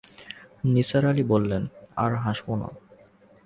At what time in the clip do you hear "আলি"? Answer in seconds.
1.05-1.23